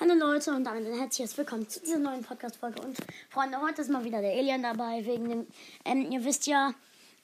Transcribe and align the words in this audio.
Hallo 0.00 0.14
Leute 0.14 0.50
und 0.52 0.64
damit 0.64 0.86
ein 0.86 0.98
herzliches 0.98 1.36
Willkommen 1.38 1.68
zu 1.68 1.80
dieser 1.80 1.98
neuen 1.98 2.22
Podcast-Folge. 2.22 2.80
Und 2.82 2.96
Freunde, 3.30 3.60
heute 3.60 3.82
ist 3.82 3.90
mal 3.90 4.04
wieder 4.04 4.20
der 4.20 4.32
Alien 4.32 4.62
dabei, 4.62 5.04
wegen 5.04 5.28
dem, 5.28 5.46
ähm, 5.84 6.10
ihr 6.10 6.24
wisst 6.24 6.46
ja, 6.46 6.72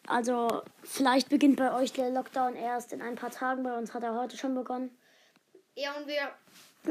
also 0.07 0.63
vielleicht 0.85 1.29
beginnt 1.29 1.57
bei 1.57 1.73
euch 1.75 1.93
der 1.93 2.11
Lockdown 2.11 2.55
erst 2.55 2.93
in 2.93 3.03
ein 3.03 3.17
paar 3.17 3.31
Tagen, 3.31 3.63
bei 3.63 3.77
uns 3.77 3.95
hat 3.95 4.03
er 4.03 4.15
heute 4.15 4.37
schon 4.37 4.55
begonnen. 4.55 4.91
Ja, 5.75 5.97
und 5.97 6.07
wir. 6.07 6.31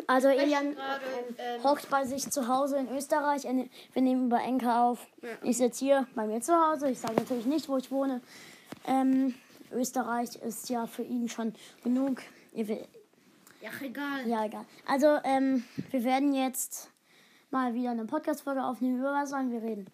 Also 0.07 0.27
Elian 0.27 0.75
gerade, 0.75 1.03
ähm, 1.27 1.35
ähm, 1.37 1.63
hockt 1.63 1.89
bei 1.89 2.05
sich 2.05 2.29
zu 2.29 2.47
Hause 2.47 2.77
in 2.77 2.89
Österreich. 2.95 3.45
Er 3.45 3.53
ne- 3.53 3.69
Wir 3.93 4.01
nehmen 4.01 4.25
über 4.27 4.41
Enker 4.41 4.83
auf. 4.83 4.99
Ja. 5.21 5.29
Ich 5.43 5.57
sitze 5.57 5.85
hier 5.85 6.07
bei 6.15 6.25
mir 6.27 6.41
zu 6.41 6.53
Hause. 6.53 6.89
Ich 6.89 6.99
sage 6.99 7.15
natürlich 7.15 7.45
nicht, 7.45 7.69
wo 7.69 7.77
ich 7.77 7.89
wohne. 7.91 8.21
Ähm, 8.85 9.33
Österreich 9.71 10.35
ist 10.37 10.69
ja 10.69 10.85
für 10.87 11.03
ihn 11.03 11.29
schon 11.29 11.53
genug. 11.83 12.21
Ihr 12.53 12.85
Ja, 13.61 13.69
egal. 13.81 14.27
Ja, 14.27 14.45
egal. 14.45 14.65
Also, 14.85 15.17
ähm, 15.23 15.63
wir 15.91 16.03
werden 16.03 16.33
jetzt 16.33 16.91
mal 17.49 17.73
wieder 17.73 17.91
eine 17.91 18.05
Podcast-Folge 18.05 18.63
aufnehmen. 18.63 18.99
Über 18.99 19.11
was 19.13 19.29
sollen 19.31 19.51
wir 19.51 19.61
reden? 19.61 19.87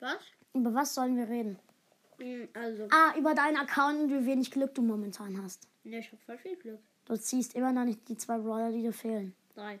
Was? 0.00 0.18
Über 0.54 0.74
was 0.74 0.94
sollen 0.94 1.16
wir 1.16 1.28
reden? 1.28 1.58
Hm, 2.18 2.48
Also, 2.54 2.88
Ah, 2.90 3.16
über 3.16 3.34
deinen 3.34 3.56
Account 3.56 4.00
und 4.00 4.10
wie 4.10 4.26
wenig 4.26 4.50
Glück 4.50 4.74
du 4.74 4.82
momentan 4.82 5.40
hast. 5.42 5.68
ne, 5.84 5.98
ich 5.98 6.10
hab 6.12 6.20
voll 6.22 6.38
viel 6.38 6.56
Glück. 6.56 6.80
Du 7.04 7.16
ziehst 7.16 7.54
immer 7.54 7.72
noch 7.72 7.84
nicht 7.84 8.08
die 8.08 8.16
zwei 8.16 8.38
Brawler, 8.38 8.70
die 8.70 8.82
dir 8.82 8.92
fehlen. 8.92 9.34
Drei. 9.54 9.80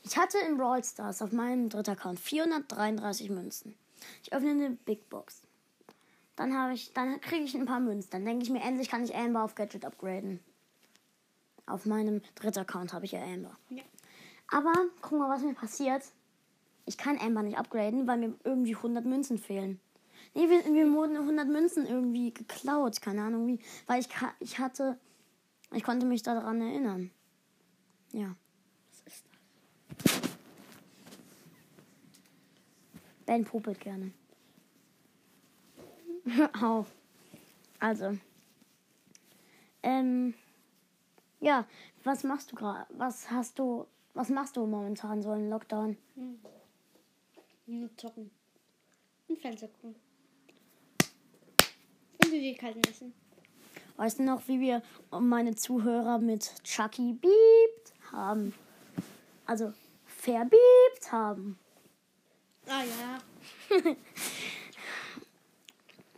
Ich 0.03 0.19
hatte 0.19 0.39
in 0.39 0.57
Brawl 0.57 0.83
Stars 0.83 1.23
auf 1.23 1.31
meinem 1.31 1.69
dritten 1.69 1.91
Account 1.91 2.19
433 2.19 3.31
Münzen. 3.31 3.77
Ich 4.25 4.33
öffne 4.33 4.51
eine 4.51 4.71
Big 4.71 5.09
Box. 5.09 5.43
Dann 6.35 6.57
habe 6.59 6.73
ich, 6.75 6.93
dann 6.93 7.21
kriege 7.21 7.45
ich 7.45 7.55
ein 7.55 7.67
paar 7.67 7.79
Münzen. 7.81 8.11
Dann 8.11 8.25
denke 8.25 8.43
ich 8.43 8.51
mir, 8.51 8.63
endlich 8.63 8.89
kann 8.89 9.05
ich 9.05 9.15
Amber 9.15 9.45
auf 9.45 9.55
Gadget 9.55 9.85
upgraden. 9.85 10.41
Auf 11.67 11.84
meinem 11.84 12.22
dritten 12.36 12.61
Account 12.61 12.92
habe 12.92 13.05
ich 13.05 13.12
ja 13.12 13.22
Amber. 13.22 13.59
Ja. 13.70 13.83
Aber 14.48 14.72
guck 15.00 15.19
mal, 15.19 15.28
was 15.28 15.42
mir 15.42 15.55
passiert. 15.55 16.03
Ich 16.84 16.97
kann 16.97 17.19
Amber 17.19 17.42
nicht 17.42 17.58
upgraden, 17.58 18.06
weil 18.06 18.19
mir 18.19 18.34
irgendwie 18.45 18.77
100 18.77 19.05
Münzen 19.05 19.39
fehlen. 19.39 19.81
Nee, 20.34 20.48
wir, 20.48 20.64
wir 20.64 20.92
wurden 20.92 21.17
100 21.17 21.48
Münzen 21.48 21.86
irgendwie 21.86 22.33
geklaut. 22.33 23.01
Keine 23.01 23.23
Ahnung 23.23 23.46
wie. 23.48 23.58
Weil 23.86 24.01
ich, 24.01 24.08
ich 24.39 24.58
hatte. 24.58 24.98
Ich 25.73 25.83
konnte 25.83 26.07
mich 26.07 26.23
daran 26.23 26.61
erinnern. 26.61 27.11
Ja. 28.12 28.36
Was 28.89 29.14
ist 29.14 29.24
das? 30.05 30.30
Ben 33.27 33.45
popelt 33.45 33.80
gerne. 33.80 34.12
Hör 36.24 36.51
auf. 36.62 36.95
Also. 37.80 38.17
Ähm. 39.83 40.35
Ja, 41.41 41.67
was 42.05 42.24
machst 42.24 42.52
du 42.52 42.57
gerade? 42.57 42.86
Was 42.91 43.30
hast 43.30 43.58
du. 43.58 43.86
Was 44.14 44.30
machst 44.30 44.57
du 44.57 44.67
momentan 44.67 45.20
so 45.20 45.35
im 45.35 45.51
Lockdown? 45.51 45.97
Hm. 46.14 46.39
Nur 47.67 47.91
zocken. 47.97 48.30
Und 49.29 49.39
Fernseher 49.39 49.69
gucken. 49.69 49.95
Und 52.19 52.30
Süßigkeiten 52.30 52.80
essen. 52.89 53.13
Weißt 53.97 54.19
du 54.19 54.23
noch, 54.23 54.47
wie 54.48 54.61
wir 54.61 54.83
meine 55.11 55.55
Zuhörer 55.55 56.19
mit 56.19 56.52
Chucky 56.64 57.13
beept 57.13 57.92
haben? 58.13 58.55
Also 59.45 59.73
verbiebt 60.07 61.13
haben. 61.13 61.58
Ah 62.67 62.83
ja. 62.83 63.97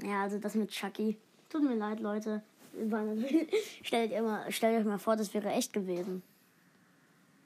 Ja, 0.03 0.23
also 0.23 0.39
das 0.39 0.55
mit 0.55 0.71
Chucky. 0.71 1.17
Tut 1.49 1.63
mir 1.63 1.75
leid, 1.75 2.01
Leute. 2.01 2.43
Stellt, 3.83 4.11
ihr 4.13 4.23
mal, 4.23 4.51
stellt 4.53 4.79
euch 4.79 4.85
mal 4.85 4.99
vor, 4.99 5.17
das 5.17 5.33
wäre 5.35 5.51
echt 5.51 5.73
gewesen. 5.73 6.23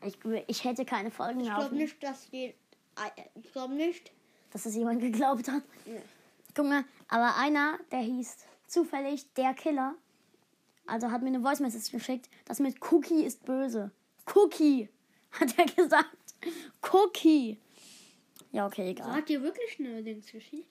Ich, 0.04 0.18
ich 0.48 0.64
hätte 0.64 0.84
keine 0.84 1.10
Folgen 1.10 1.40
Ich 1.40 1.46
glaube 1.46 1.74
nicht, 1.76 2.02
dass 2.02 2.28
die. 2.30 2.46
Äh, 2.46 2.54
Ich 3.42 3.52
glaube 3.52 3.74
nicht. 3.74 4.10
dass 4.50 4.66
es 4.66 4.74
jemand 4.74 5.00
geglaubt 5.00 5.48
hat. 5.48 5.62
Ja. 5.86 6.00
Guck 6.54 6.66
mal, 6.66 6.84
aber 7.08 7.36
einer, 7.36 7.78
der 7.90 8.00
hieß 8.00 8.36
zufällig 8.66 9.32
der 9.34 9.54
Killer, 9.54 9.94
also 10.86 11.10
hat 11.10 11.22
mir 11.22 11.28
eine 11.28 11.40
Voice 11.40 11.60
Message 11.60 11.90
geschickt, 11.92 12.28
das 12.44 12.58
mit 12.58 12.76
Cookie 12.92 13.22
ist 13.24 13.44
böse. 13.44 13.90
Cookie, 14.34 14.88
hat 15.32 15.56
er 15.58 15.66
gesagt. 15.66 16.08
Cookie. 16.92 17.58
Ja, 18.50 18.66
okay, 18.66 18.84
So 18.84 18.90
egal. 18.90 19.12
hat 19.14 19.28
dir 19.28 19.42
wirklich 19.42 19.78
eine 19.78 20.02
Dings 20.02 20.30
geschickt? 20.30 20.66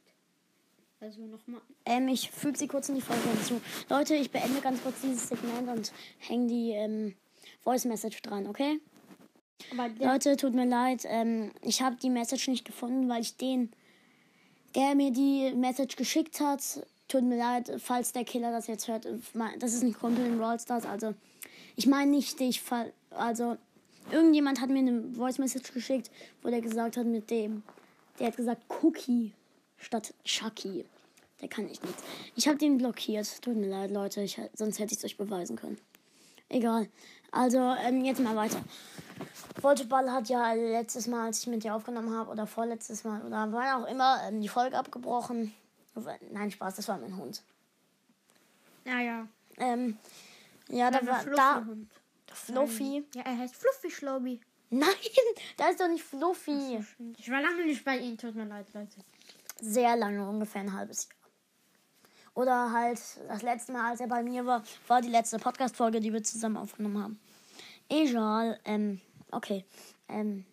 Also 1.01 1.21
nochmal. 1.25 1.61
Ähm, 1.85 2.07
ich 2.09 2.29
füge 2.29 2.57
sie 2.57 2.67
kurz 2.67 2.87
in 2.89 2.95
die 2.95 3.01
Folge 3.01 3.27
hinzu. 3.27 3.59
Leute, 3.89 4.13
ich 4.15 4.29
beende 4.29 4.61
ganz 4.61 4.81
kurz 4.83 5.01
dieses 5.01 5.27
Segment 5.29 5.67
und 5.67 5.91
hänge 6.19 6.47
die 6.47 6.71
ähm, 6.71 7.15
Voice 7.63 7.85
Message 7.85 8.21
dran, 8.21 8.45
okay? 8.47 8.79
Leute, 10.05 10.37
tut 10.37 10.53
mir 10.53 10.65
leid, 10.67 11.03
ähm, 11.07 11.51
ich 11.63 11.81
habe 11.81 11.95
die 11.95 12.09
Message 12.11 12.47
nicht 12.49 12.65
gefunden, 12.65 13.09
weil 13.09 13.21
ich 13.21 13.35
den, 13.37 13.71
der 14.75 14.93
mir 14.95 15.11
die 15.11 15.53
Message 15.55 15.95
geschickt 15.95 16.39
hat, 16.39 16.61
tut 17.07 17.23
mir 17.23 17.37
leid, 17.37 17.71
falls 17.79 18.11
der 18.13 18.23
Killer 18.23 18.51
das 18.51 18.67
jetzt 18.67 18.87
hört, 18.87 19.07
mein- 19.33 19.57
das 19.59 19.73
ist 19.73 19.83
ein 19.83 19.93
Kumpel 19.93 20.25
in 20.25 20.37
Brawl 20.37 20.59
Stars, 20.59 20.85
also 20.85 21.13
ich 21.75 21.87
meine 21.87 22.11
nicht 22.11 22.39
dich, 22.39 22.61
also 23.11 23.57
irgendjemand 24.11 24.61
hat 24.61 24.69
mir 24.69 24.79
eine 24.79 25.03
Voice 25.13 25.39
Message 25.39 25.73
geschickt, 25.73 26.11
wo 26.43 26.49
der 26.49 26.61
gesagt 26.61 26.97
hat 26.97 27.05
mit 27.05 27.29
dem, 27.31 27.63
der 28.19 28.27
hat 28.27 28.37
gesagt 28.37 28.63
Cookie 28.81 29.33
statt 29.77 30.13
Chucky. 30.23 30.85
Der 31.41 31.49
kann 31.49 31.67
ich 31.67 31.81
nicht. 31.81 31.95
Ich 32.35 32.47
habe 32.47 32.57
den 32.57 32.77
blockiert. 32.77 33.41
Tut 33.41 33.55
mir 33.55 33.67
leid, 33.67 33.91
Leute. 33.91 34.21
Ich, 34.21 34.39
sonst 34.53 34.79
hätte 34.79 34.93
ich 34.93 34.99
es 34.99 35.05
euch 35.05 35.17
beweisen 35.17 35.55
können. 35.55 35.79
Egal. 36.49 36.87
Also, 37.31 37.57
ähm, 37.57 38.03
jetzt 38.03 38.19
mal 38.19 38.35
weiter. 38.35 38.61
Volteball 39.61 40.11
hat 40.11 40.29
ja 40.29 40.53
letztes 40.53 41.07
Mal, 41.07 41.27
als 41.27 41.39
ich 41.39 41.47
mit 41.47 41.63
dir 41.63 41.73
aufgenommen 41.75 42.15
habe, 42.15 42.29
oder 42.29 42.45
vorletztes 42.45 43.03
Mal, 43.03 43.21
oder 43.25 43.51
wann 43.51 43.83
auch 43.83 43.87
immer, 43.87 44.21
ähm, 44.27 44.41
die 44.41 44.49
Folge 44.49 44.77
abgebrochen. 44.77 45.53
Nein, 46.31 46.51
Spaß, 46.51 46.75
das 46.75 46.87
war 46.87 46.97
mein 46.97 47.15
Hund. 47.17 47.41
naja. 48.85 49.27
Ähm, 49.57 49.97
ja, 50.69 50.89
da 50.89 51.05
war 51.05 51.25
da. 51.25 51.67
Fluffy. 52.33 53.05
Ja, 53.13 53.23
er 53.23 53.37
heißt 53.37 53.55
Fluffy 53.55 53.91
Schlaubi. 53.91 54.39
Nein, 54.69 54.89
da 55.57 55.67
ist 55.69 55.79
doch 55.79 55.89
nicht 55.89 56.03
Fluffy. 56.03 56.79
Ich 57.17 57.29
war 57.29 57.41
lange 57.41 57.65
nicht 57.65 57.83
bei 57.83 57.97
ihm, 57.97 58.17
tut 58.17 58.35
mir 58.35 58.45
leid, 58.45 58.67
Leute. 58.73 59.01
Sehr 59.59 59.95
lange, 59.97 60.27
ungefähr 60.27 60.61
ein 60.61 60.73
halbes 60.73 61.07
Jahr. 61.09 61.20
Oder 62.33 62.71
halt 62.71 62.99
das 63.27 63.41
letzte 63.41 63.73
Mal, 63.73 63.91
als 63.91 63.99
er 63.99 64.07
bei 64.07 64.23
mir 64.23 64.45
war, 64.45 64.63
war 64.87 65.01
die 65.01 65.09
letzte 65.09 65.37
Podcast-Folge, 65.37 65.99
die 65.99 66.13
wir 66.13 66.23
zusammen 66.23 66.57
aufgenommen 66.57 67.01
haben. 67.03 67.19
Egal, 67.89 68.59
ähm, 68.65 69.01
okay. 69.31 69.65
Ähm, 70.07 70.45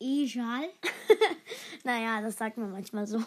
Egal. 0.00 0.68
naja, 1.84 2.20
das 2.22 2.36
sagt 2.36 2.56
man 2.56 2.70
manchmal 2.70 3.06
so. 3.06 3.22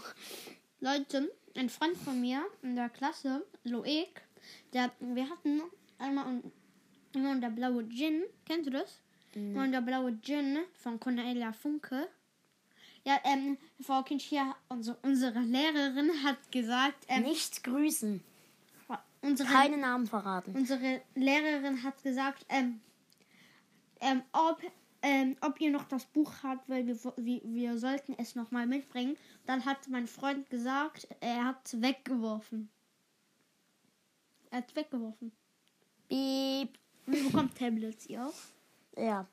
Leute, 0.80 1.32
ein 1.58 1.70
Freund 1.70 1.98
von 1.98 2.20
mir 2.20 2.44
in 2.64 2.76
der 2.76 2.90
Klasse, 2.90 3.46
Loek, 3.64 4.22
der, 4.74 4.92
wir 5.00 5.30
hatten 5.30 5.62
einmal 6.00 6.26
un- 6.28 6.52
immer 7.14 7.36
der 7.40 7.50
blaue 7.50 7.88
Gin, 7.90 8.24
kennst 8.46 8.68
du 8.68 8.72
das? 8.72 9.00
Und 9.36 9.72
der 9.72 9.82
blaue 9.82 10.20
Gin 10.22 10.60
von 10.74 11.00
Cornelia 11.00 11.54
Funke. 11.54 12.08
Ja, 13.04 13.20
ähm, 13.24 13.58
Frau 13.82 14.04
Kind 14.04 14.22
hier, 14.22 14.56
unsere, 14.70 14.98
unsere 15.02 15.40
Lehrerin 15.40 16.24
hat 16.24 16.52
gesagt, 16.52 17.06
ähm, 17.08 17.24
Nicht 17.24 17.64
grüßen. 17.64 18.24
unsere, 19.22 19.50
Keine 19.50 19.78
Namen 19.78 20.06
verraten. 20.08 20.56
unsere 20.56 21.02
Lehrerin 21.16 21.82
hat 21.84 22.02
gesagt, 22.04 22.46
ähm, 22.50 22.80
ähm, 24.02 24.22
ob 24.32 24.62
ähm, 25.04 25.36
ob 25.42 25.60
ihr 25.60 25.72
noch 25.72 25.86
das 25.86 26.06
Buch 26.06 26.32
habt, 26.44 26.70
weil 26.70 26.86
wir, 26.86 26.96
wir, 27.18 27.42
wir 27.44 27.78
sollten 27.80 28.14
es 28.20 28.36
nochmal 28.36 28.68
mitbringen. 28.68 29.18
Dann 29.48 29.66
hat 29.66 29.88
mein 29.88 30.06
Freund 30.06 30.48
gesagt, 30.52 31.08
er 31.22 31.44
hat 31.46 31.66
es 31.66 31.82
weggeworfen. 31.82 32.70
Er 34.52 34.60
hat 34.60 34.70
es 34.70 34.76
weggeworfen. 34.76 35.32
Beep. 36.08 36.78
Und 37.08 37.14
wir 37.16 37.24
bekommen 37.24 37.52
Tablets, 37.56 38.06
ihr 38.06 38.28
auch? 38.28 38.34
Ja, 38.96 39.26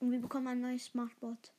Und 0.00 0.10
wir 0.12 0.20
bekommen 0.20 0.46
ein 0.48 0.60
neues 0.60 0.84
Smartboard. 0.84 1.53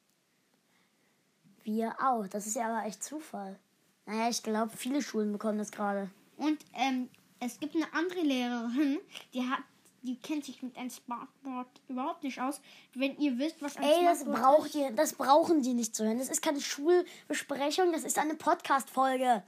Wir 1.66 1.96
auch. 2.02 2.28
Das 2.28 2.48
ist 2.48 2.56
ja 2.56 2.68
aber 2.68 2.88
echt 2.88 3.04
Zufall. 3.04 3.60
Naja, 4.06 4.30
ich 4.30 4.44
glaube, 4.44 4.72
viele 4.76 5.02
Schulen 5.02 5.32
bekommen 5.32 5.58
das 5.58 5.72
gerade. 5.72 6.10
Und 6.38 6.60
ähm, 6.74 7.10
es 7.40 7.60
gibt 7.60 7.76
eine 7.76 7.92
andere 7.94 8.22
Lehrerin, 8.22 9.00
die 9.34 9.42
hat, 9.42 9.60
die 10.04 10.20
kennt 10.20 10.46
sich 10.46 10.62
mit 10.62 10.78
einem 10.78 10.90
Smartboard 10.90 11.68
überhaupt 11.88 12.24
nicht 12.24 12.40
aus. 12.40 12.62
Wenn 12.94 13.18
ihr 13.18 13.38
wisst, 13.38 13.62
was 13.62 13.78
ein 13.78 13.84
Ey, 13.84 14.06
das 14.06 14.22
Smartboard 14.22 14.42
braucht 14.42 14.76
ihr, 14.76 14.92
das 14.92 15.14
brauchen 15.14 15.62
die 15.62 15.74
nicht 15.74 15.96
zu 15.96 16.06
hören. 16.06 16.20
Das 16.20 16.30
ist 16.30 16.42
keine 16.42 16.62
Schulbesprechung, 16.62 17.92
das 17.92 18.04
ist 18.04 18.20
eine 18.20 18.36
Podcast-Folge. 18.36 19.44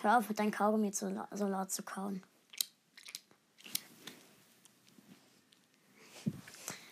Hör 0.00 0.18
auf, 0.18 0.28
mit 0.28 0.38
deinem 0.38 0.50
Kaugummi 0.50 0.92
so 0.92 1.08
laut 1.08 1.72
zu 1.72 1.82
kauen. 1.82 2.22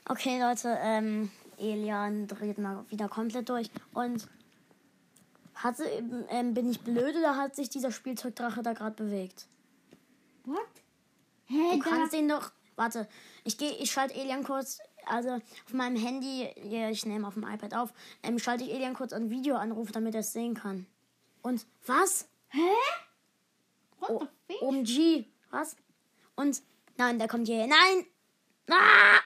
Okay, 0.09 0.41
Leute, 0.41 0.77
ähm, 0.83 1.31
Elian 1.63 2.27
dreht 2.27 2.59
mal 2.59 2.85
wieder 2.91 3.09
komplett 3.09 3.49
durch. 3.49 3.71
Und 3.95 4.29
hatte, 5.55 5.85
ähm, 6.29 6.55
bin 6.55 6.71
ich 6.71 6.81
blöd 6.81 7.17
oder 7.17 7.37
hat 7.37 7.55
sich 7.55 7.69
dieser 7.71 7.93
Spielzeugdrache 7.93 8.63
da 8.63 8.73
gerade 8.73 8.97
bewegt? 8.97 9.47
What? 10.45 10.59
Hä, 11.47 11.77
Du 11.77 11.79
da, 11.79 11.91
kannst 11.91 12.15
ihn 12.15 12.29
doch. 12.29 12.51
Warte, 12.77 13.09
ich 13.45 13.59
gehe, 13.59 13.73
ich 13.77 13.91
schalte 13.91 14.15
Elian 14.15 14.45
kurz. 14.45 14.79
Also 15.07 15.31
auf 15.31 15.73
meinem 15.73 15.97
Handy, 15.97 16.45
ich 16.91 17.07
nehme 17.07 17.27
auf 17.27 17.35
dem 17.35 17.43
iPad 17.43 17.75
auf, 17.75 17.93
ähm, 18.23 18.39
schalte 18.39 18.65
ich 18.65 18.71
Elian 18.73 18.95
kurz 18.95 19.13
ein 19.13 19.31
Videoanruf, 19.31 19.91
damit 19.93 20.15
er 20.15 20.21
es 20.21 20.33
sehen 20.33 20.55
kann. 20.55 20.87
Und 21.43 21.67
was? 21.87 22.29
Hä? 22.49 22.61
What 23.99 24.29
the 24.49 24.55
fuck? 24.55 24.63
OMG. 24.63 25.27
Was? 25.51 25.77
Und 26.37 26.63
nein, 26.97 27.19
der 27.19 27.29
kommt 27.29 27.47
hier. 27.49 27.67
Nein! 27.67 28.07
Ah! 28.71 29.19